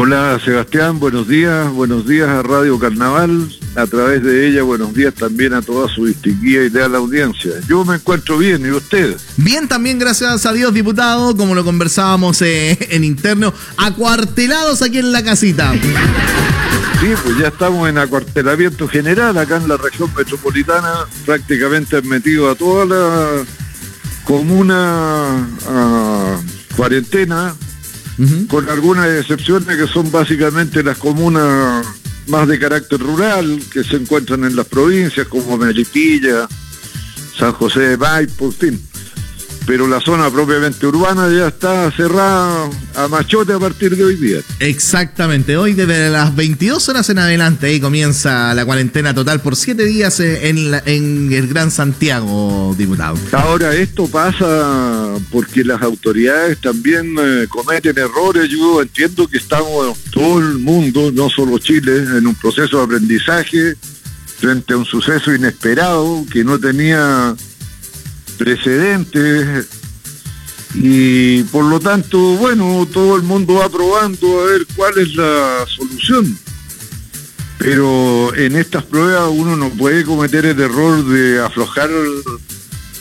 [0.00, 5.12] Hola Sebastián, buenos días, buenos días a Radio Carnaval, a través de ella buenos días
[5.12, 7.50] también a toda su distinguida y leal audiencia.
[7.68, 9.16] Yo me encuentro bien, ¿y usted?
[9.38, 15.10] Bien también, gracias a Dios, diputado, como lo conversábamos eh, en interno, acuartelados aquí en
[15.10, 15.72] la casita.
[15.72, 22.54] Sí, pues ya estamos en acuartelamiento general acá en la región metropolitana, prácticamente metido a
[22.54, 23.44] toda la
[24.22, 26.40] comuna a
[26.76, 27.56] cuarentena,
[28.48, 31.86] con algunas excepciones que son básicamente las comunas
[32.26, 36.48] más de carácter rural que se encuentran en las provincias como Melipilla,
[37.38, 38.87] San José de Maipo, en fin
[39.68, 44.38] pero la zona propiamente urbana ya está cerrada a machote a partir de hoy día.
[44.60, 49.84] Exactamente, hoy desde las 22 horas en adelante ahí comienza la cuarentena total por siete
[49.84, 53.18] días en, en el Gran Santiago, diputado.
[53.32, 60.38] Ahora esto pasa porque las autoridades también eh, cometen errores, yo entiendo que estamos todo
[60.38, 63.76] el mundo, no solo Chile, en un proceso de aprendizaje
[64.38, 67.36] frente a un suceso inesperado que no tenía
[68.38, 69.66] precedentes
[70.74, 75.66] y por lo tanto, bueno, todo el mundo va probando a ver cuál es la
[75.66, 76.38] solución.
[77.58, 81.90] Pero en estas pruebas uno no puede cometer el error de aflojar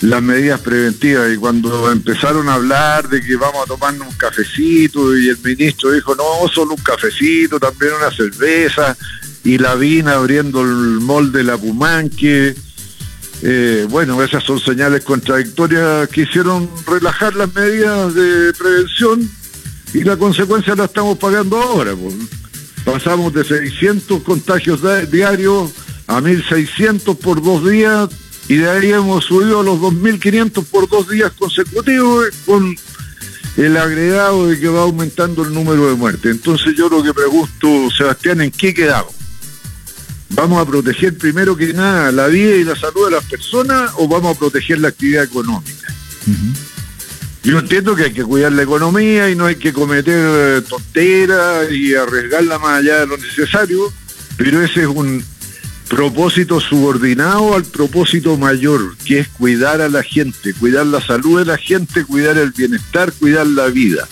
[0.00, 5.16] las medidas preventivas y cuando empezaron a hablar de que vamos a tomarnos un cafecito
[5.16, 8.96] y el ministro dijo no, solo un cafecito, también una cerveza
[9.42, 12.54] y la vina abriendo el molde de la Pumanque
[13.46, 19.30] eh, bueno, esas son señales contradictorias que hicieron relajar las medidas de prevención
[19.92, 21.92] y la consecuencia la estamos pagando ahora.
[22.86, 25.72] Pasamos de 600 contagios diarios
[26.06, 28.08] a 1.600 por dos días
[28.48, 32.74] y de ahí hemos subido a los 2.500 por dos días consecutivos con
[33.58, 36.30] el agregado de que va aumentando el número de muertes.
[36.30, 39.13] Entonces yo lo que pregunto, Sebastián, ¿en qué quedamos?
[40.44, 44.06] ¿Vamos a proteger primero que nada la vida y la salud de las personas o
[44.06, 45.88] vamos a proteger la actividad económica?
[47.42, 51.72] Yo entiendo que hay que cuidar la economía y no hay que cometer eh, tonteras
[51.72, 53.90] y arriesgarla más allá de lo necesario,
[54.36, 55.24] pero ese es un
[55.88, 61.46] propósito subordinado al propósito mayor, que es cuidar a la gente, cuidar la salud de
[61.46, 64.06] la gente, cuidar el bienestar, cuidar la vida.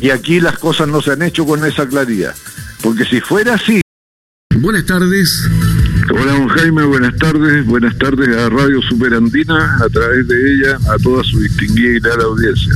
[0.00, 2.34] Y aquí las cosas no se han hecho con esa claridad,
[2.80, 3.82] porque si fuera así,
[4.60, 5.48] Buenas tardes.
[6.12, 7.66] Hola, don Jaime, buenas tardes.
[7.66, 12.20] Buenas tardes a Radio Superandina, a través de ella, a toda su distinguida y gran
[12.20, 12.72] audiencia.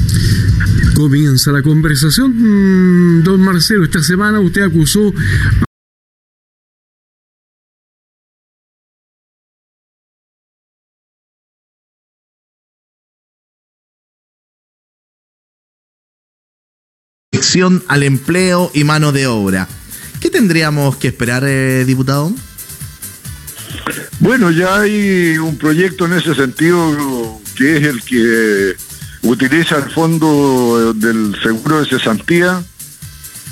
[0.95, 2.35] Comienza la conversación.
[2.37, 5.13] Mm, don Marcelo, esta semana usted acusó
[17.89, 19.67] al empleo y mano de obra.
[20.21, 22.31] ¿Qué tendríamos que esperar, eh, diputado?
[24.19, 28.77] Bueno, ya hay un proyecto en ese sentido que es el que
[29.23, 32.63] utiliza el fondo del seguro de cesantía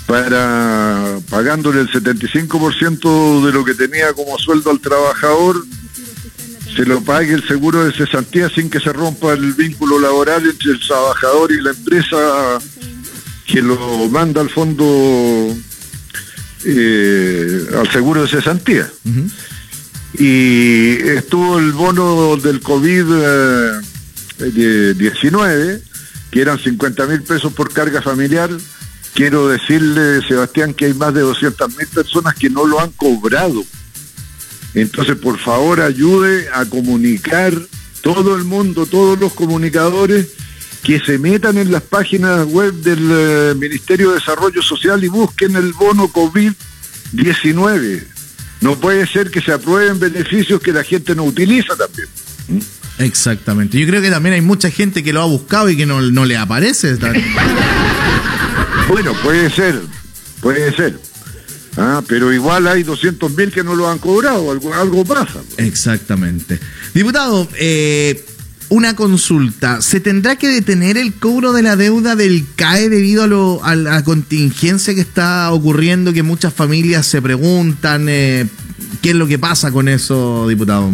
[0.06, 5.64] para pagándole el 75% de lo que tenía como sueldo al trabajador,
[6.74, 10.72] se lo pague el seguro de cesantía sin que se rompa el vínculo laboral entre
[10.72, 12.58] el trabajador y la empresa
[13.46, 15.54] que lo manda al fondo
[16.64, 18.90] eh, al seguro de cesantía.
[20.14, 23.82] Y estuvo el bono del COVID-19,
[25.50, 25.82] eh,
[26.30, 28.50] que eran 50 mil pesos por carga familiar.
[29.14, 33.64] Quiero decirle, Sebastián, que hay más de 200 mil personas que no lo han cobrado.
[34.74, 37.52] Entonces, por favor, ayude a comunicar
[38.02, 40.28] todo el mundo, todos los comunicadores,
[40.82, 45.56] que se metan en las páginas web del eh, Ministerio de Desarrollo Social y busquen
[45.56, 48.04] el bono COVID-19.
[48.60, 52.08] No puede ser que se aprueben beneficios que la gente no utiliza también.
[52.48, 52.58] ¿Mm?
[53.02, 53.78] Exactamente.
[53.78, 56.36] Yo creo que también hay mucha gente que lo ha buscado y que no, le
[56.36, 56.94] aparece.
[58.88, 59.80] bueno, puede ser,
[60.40, 60.98] puede ser.
[61.76, 65.40] Ah, pero igual hay 200 mil que no lo han cobrado, algo, algo pasa.
[65.58, 66.58] Exactamente.
[66.92, 68.24] Diputado, eh,
[68.68, 69.80] una consulta.
[69.80, 74.94] ¿Se tendrá que detener el cobro de la deuda del CAE debido a, la contingencia
[74.94, 76.12] que está ocurriendo?
[76.12, 78.46] Que muchas familias se preguntan eh,
[79.02, 80.90] qué es lo que pasa con eso, diputado.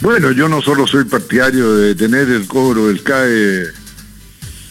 [0.00, 3.66] Bueno, yo no solo soy partidario de detener el cobro del CAE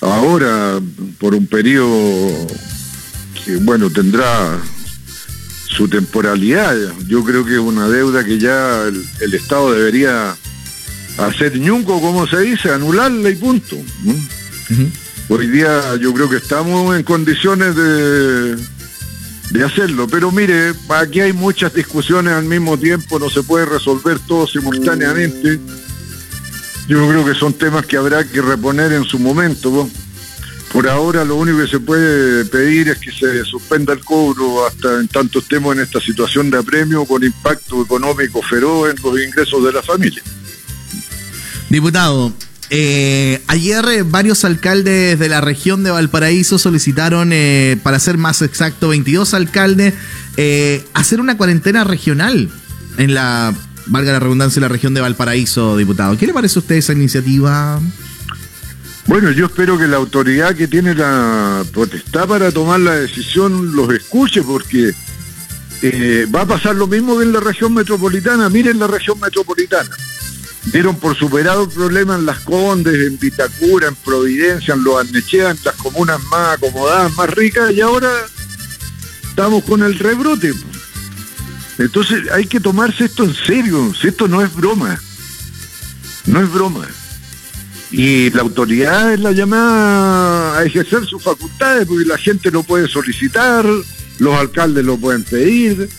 [0.01, 0.79] ahora
[1.19, 2.47] por un periodo
[3.43, 4.59] que, bueno, tendrá
[5.67, 6.75] su temporalidad.
[7.07, 10.35] Yo creo que es una deuda que ya el Estado debería
[11.25, 13.77] hacer ñunco, como se dice, anularla y punto.
[15.29, 18.55] Hoy día yo creo que estamos en condiciones de,
[19.51, 24.19] de hacerlo, pero mire, aquí hay muchas discusiones al mismo tiempo, no se puede resolver
[24.19, 25.59] todo simultáneamente.
[26.87, 29.71] Yo creo que son temas que habrá que reponer en su momento.
[29.71, 29.89] ¿no?
[30.73, 34.99] Por ahora lo único que se puede pedir es que se suspenda el cobro hasta
[34.99, 39.63] en tanto estemos en esta situación de apremio con impacto económico feroz en los ingresos
[39.65, 40.23] de la familia.
[41.71, 42.33] Diputado,
[42.69, 48.41] eh, ayer eh, varios alcaldes de la región de Valparaíso solicitaron, eh, para ser más
[48.41, 49.93] exacto, 22 alcaldes,
[50.35, 52.49] eh, hacer una cuarentena regional
[52.97, 53.53] en la,
[53.85, 56.17] valga la redundancia, la región de Valparaíso, diputado.
[56.17, 57.79] ¿Qué le parece a usted esa iniciativa?
[59.07, 63.93] Bueno, yo espero que la autoridad que tiene la potestad para tomar la decisión los
[63.93, 64.93] escuche porque
[65.81, 68.49] eh, va a pasar lo mismo que en la región metropolitana.
[68.49, 69.89] Miren la región metropolitana.
[70.65, 75.49] Dieron por superado el problema en Las Condes, en Vitacura, en Providencia, en Los Arnechea,
[75.51, 78.09] en las comunas más acomodadas, más ricas, y ahora
[79.27, 80.53] estamos con el rebrote.
[81.79, 85.01] Entonces hay que tomarse esto en serio, si esto no es broma,
[86.27, 86.87] no es broma.
[87.89, 92.87] Y la autoridad es la llamada a ejercer sus facultades, porque la gente lo puede
[92.87, 93.65] solicitar,
[94.19, 95.89] los alcaldes lo pueden pedir,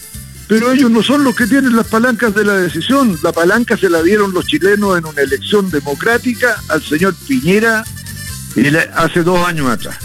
[0.53, 3.19] pero ellos no son los que tienen las palancas de la decisión.
[3.23, 7.83] La palanca se la dieron los chilenos en una elección democrática al señor Piñera
[8.95, 9.97] hace dos años atrás.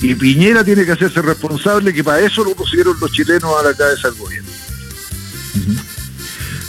[0.00, 3.74] Y Piñera tiene que hacerse responsable que para eso lo pusieron los chilenos a la
[3.74, 4.50] cabeza del gobierno.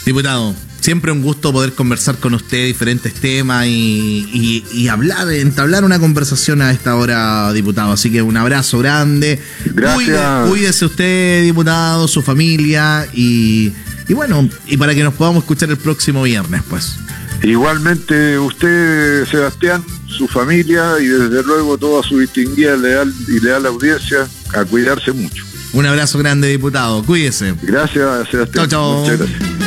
[0.04, 0.56] Diputado,
[0.88, 6.00] siempre un gusto poder conversar con usted diferentes temas y, y, y, hablar, entablar una
[6.00, 7.92] conversación a esta hora, diputado.
[7.92, 9.38] Así que un abrazo grande.
[9.66, 10.44] Gracias.
[10.46, 13.74] Cuide, cuídese usted, diputado, su familia y,
[14.08, 16.96] y bueno, y para que nos podamos escuchar el próximo viernes, pues.
[17.44, 24.26] Igualmente usted, Sebastián, su familia y desde luego toda su distinguida leal y leal audiencia
[24.54, 25.44] a cuidarse mucho.
[25.74, 27.04] Un abrazo grande, diputado.
[27.04, 27.56] Cuídese.
[27.62, 28.50] Gracias, Sebastián.
[28.54, 29.02] Chao, chao.
[29.02, 29.67] Muchas gracias.